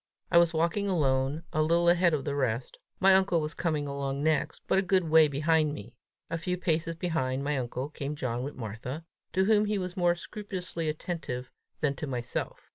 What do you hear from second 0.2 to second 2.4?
I was walking alone, a little ahead of the